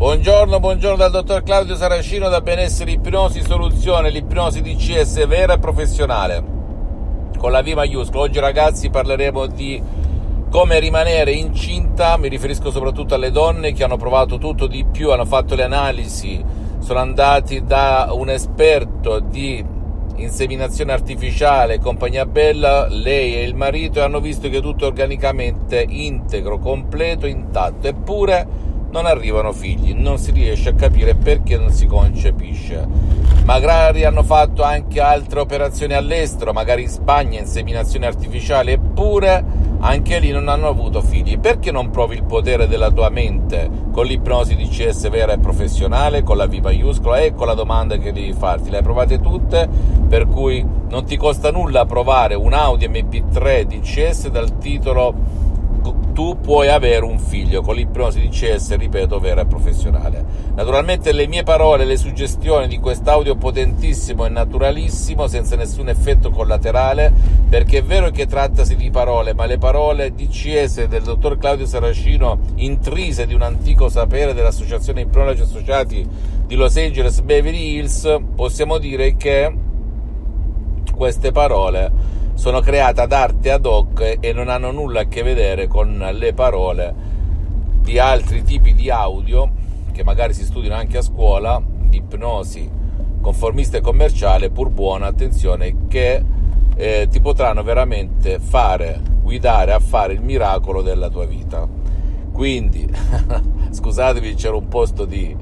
[0.00, 6.42] Buongiorno, buongiorno dal dottor Claudio Saracino da Benessere Ipnosi Soluzione, l'ipnosi DCS vera e professionale.
[7.36, 8.22] Con la V maiuscola.
[8.22, 9.78] Oggi ragazzi parleremo di
[10.48, 15.26] come rimanere incinta, mi riferisco soprattutto alle donne che hanno provato tutto di più, hanno
[15.26, 16.42] fatto le analisi,
[16.78, 19.62] sono andati da un esperto di
[20.14, 25.84] inseminazione artificiale compagnia bella, lei e il marito e hanno visto che tutto è organicamente
[25.86, 31.86] integro, completo, intatto, eppure non arrivano figli, non si riesce a capire perché non si
[31.86, 32.86] concepisce.
[33.44, 40.30] Magari hanno fatto anche altre operazioni all'estero, magari in Spagna, inseminazione artificiale, eppure anche lì
[40.30, 41.38] non hanno avuto figli.
[41.38, 46.22] Perché non provi il potere della tua mente con l'ipnosi di CS vera e professionale,
[46.22, 47.22] con la V maiuscola?
[47.22, 48.70] Ecco la domanda che devi farti.
[48.70, 49.68] Le hai provate tutte,
[50.08, 55.48] per cui non ti costa nulla provare un Audi MP3 DCS dal titolo
[56.20, 60.22] tu puoi avere un figlio con l'ipnosi di CS, ripeto, vera e professionale.
[60.54, 67.10] Naturalmente le mie parole, le suggestioni di quest'audio potentissimo e naturalissimo, senza nessun effetto collaterale,
[67.48, 72.38] perché è vero che trattasi di parole, ma le parole DCS del dottor Claudio Saracino,
[72.56, 76.06] intrise di un antico sapere dell'Associazione Ipnologi Associati
[76.46, 79.50] di Los Angeles Beverly Hills, possiamo dire che
[80.94, 85.66] queste parole sono create ad arte ad hoc e non hanno nulla a che vedere
[85.66, 86.94] con le parole
[87.82, 89.46] di altri tipi di audio
[89.92, 92.66] che magari si studiano anche a scuola, di ipnosi
[93.20, 96.24] conformista e commerciale, pur buona, attenzione, che
[96.76, 101.68] eh, ti potranno veramente fare guidare a fare il miracolo della tua vita.
[102.32, 102.88] Quindi,
[103.68, 105.36] scusatevi, c'era un posto di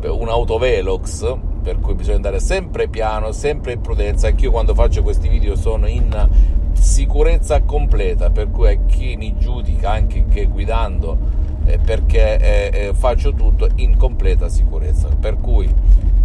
[0.00, 4.28] un autovelox per cui bisogna andare sempre piano, sempre in prudenza.
[4.28, 6.28] Anch'io quando faccio questi video sono in
[6.72, 11.18] sicurezza completa, per cui a chi mi giudica anche che guidando,
[11.64, 15.08] eh, perché eh, eh, faccio tutto in completa sicurezza.
[15.08, 15.72] Per cui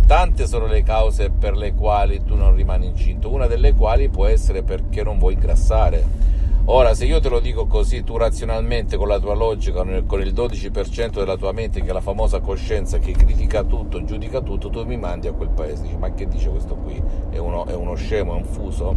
[0.06, 4.26] tante sono le cause per le quali tu non rimani incinto, una delle quali può
[4.26, 6.32] essere perché non vuoi ingrassare
[6.66, 10.34] Ora, se io te lo dico così, tu razionalmente, con la tua logica, con il
[10.34, 14.85] 12% della tua mente, che è la famosa coscienza che critica tutto, giudica tutto, tu
[14.85, 15.81] mi mandi a quel paese.
[15.81, 17.03] Dici, ma che dice questo qui?
[17.29, 18.94] È uno, è uno scemo, è un fuso?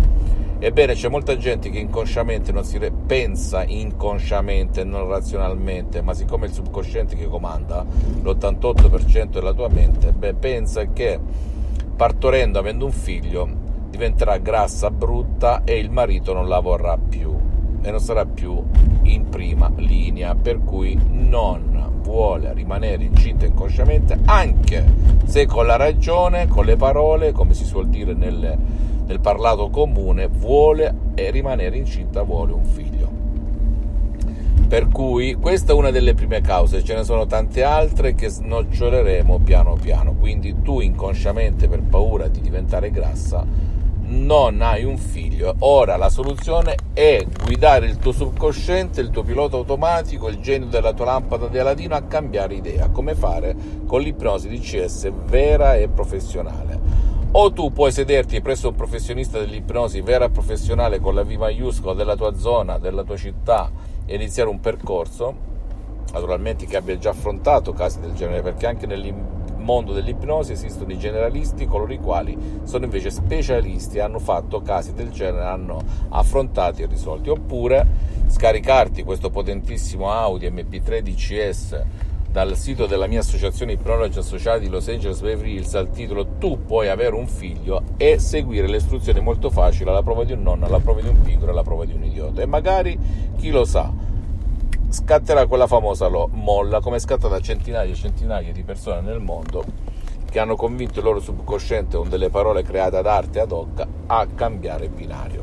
[0.60, 6.47] Ebbene, c'è molta gente che inconsciamente non si re- pensa inconsciamente, non razionalmente, ma siccome
[6.47, 7.84] è il subconsciente che comanda
[8.22, 11.19] l'88% della tua mente, beh, pensa che
[11.97, 13.49] partorendo, avendo un figlio,
[13.91, 17.36] diventerà grassa, brutta e il marito non la vorrà più
[17.87, 18.61] e non sarà più
[19.03, 24.85] in prima linea, per cui non vuole rimanere incinta inconsciamente, anche
[25.25, 28.59] se con la ragione, con le parole, come si suol dire nel,
[29.07, 33.09] nel parlato comune, vuole rimanere incinta, vuole un figlio.
[34.67, 39.39] Per cui questa è una delle prime cause, ce ne sono tante altre che snoccioleremo
[39.39, 43.75] piano piano, quindi tu inconsciamente per paura di diventare grassa
[44.06, 45.55] non hai un figlio.
[45.61, 50.93] Ora la soluzione è guidare il tuo subconsciente, il tuo pilota automatico, il genio della
[50.93, 53.55] tua lampada di Aladino a cambiare idea, come fare
[53.87, 57.15] con l'ipnosi di CS vera e professionale.
[57.33, 61.94] O tu puoi sederti presso un professionista dell'ipnosi vera e professionale con la V maiuscola
[61.94, 63.71] della tua zona, della tua città
[64.06, 65.34] e iniziare un percorso,
[66.12, 69.36] naturalmente che abbia già affrontato casi del genere, perché anche nell'ipnosi
[69.66, 75.10] mondo dell'ipnosi esistono i generalisti, coloro i quali sono invece specialisti, hanno fatto casi del
[75.10, 77.28] genere, hanno affrontati e risolti.
[77.28, 81.82] Oppure scaricarti questo potentissimo Audi MP3 DCS
[82.31, 86.88] dal sito della mia associazione Ipnologi Associati Los Angeles Beverly Hills al titolo Tu puoi
[86.88, 90.81] avere un figlio e seguire le istruzioni molto facili alla prova di un nonno, alla
[90.81, 92.43] prova di un piccolo, alla prova di un idiota.
[92.43, 92.99] E magari,
[93.38, 93.91] chi lo sa,
[94.96, 99.62] scatterà quella famosa molla come è scattata centinaia e centinaia di persone nel mondo
[100.31, 104.26] che hanno convinto il loro subconsciente con delle parole create ad arte ad hoc a
[104.34, 105.43] cambiare binario.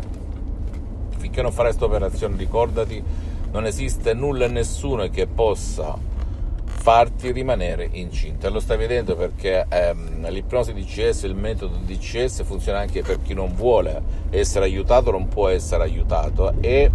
[1.18, 3.04] Finché non farai questa operazione ricordati
[3.52, 5.96] non esiste nulla e nessuno che possa
[6.66, 8.50] farti rimanere incinta.
[8.50, 13.54] Lo stai vedendo perché ehm, l'ipnosi DCS, il metodo DCS funziona anche per chi non
[13.54, 14.02] vuole
[14.32, 16.90] essere aiutato, non può essere aiutato e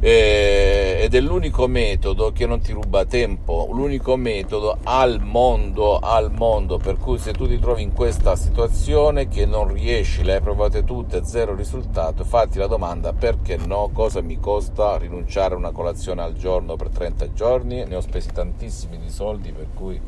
[0.00, 6.30] eh, ed è l'unico metodo che non ti ruba tempo, l'unico metodo al mondo, al
[6.30, 10.40] mondo, per cui se tu ti trovi in questa situazione che non riesci, le hai
[10.40, 15.72] provate tutte, zero risultato, fatti la domanda perché no, cosa mi costa rinunciare a una
[15.72, 20.00] colazione al giorno per 30 giorni, ne ho spesi tantissimi di soldi, per cui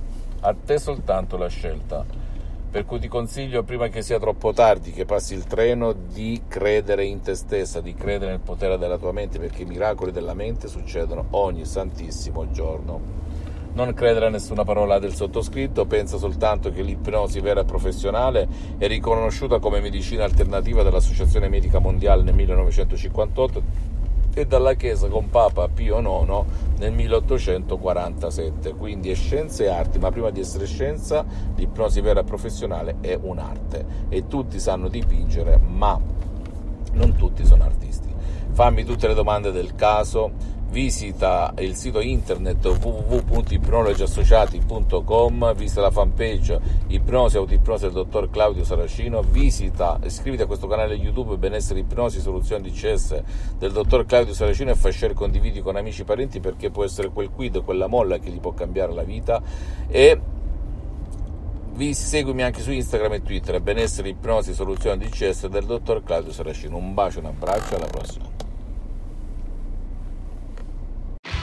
[0.42, 2.04] a te soltanto la scelta
[2.70, 7.04] per cui ti consiglio prima che sia troppo tardi, che passi il treno, di credere
[7.04, 10.68] in te stessa, di credere nel potere della tua mente, perché i miracoli della mente
[10.68, 13.18] succedono ogni santissimo giorno.
[13.72, 18.86] Non credere a nessuna parola del sottoscritto, pensa soltanto che l'ipnosi vera e professionale è
[18.86, 23.98] riconosciuta come medicina alternativa dall'Associazione Medica Mondiale nel 1958
[24.32, 26.44] e dalla Chiesa con Papa Pio IX
[26.78, 28.74] nel 1847.
[28.74, 31.24] Quindi è scienza e arte, ma prima di essere scienza,
[31.56, 35.98] l'ipnosi vera e professionale è un'arte e tutti sanno dipingere, ma
[36.92, 38.08] non tutti sono artisti.
[38.52, 47.36] Fammi tutte le domande del caso visita il sito internet www.ipnologiassociati.com, visita la fanpage Ipnosi
[47.36, 53.22] Autoipnosi del dottor Claudio Saracino, visita, iscriviti a questo canale YouTube Benessere Ipnosi Soluzioni DCS
[53.58, 57.10] del dottor Claudio Saracino e fai share condividi con amici e parenti perché può essere
[57.10, 59.42] quel quid, quella molla che gli può cambiare la vita
[59.88, 60.20] e
[61.72, 66.76] vi seguimi anche su Instagram e Twitter Benessere Ipnosi Soluzioni DCS del dottor Claudio Saracino.
[66.76, 68.29] Un bacio, un abbraccio, alla prossima.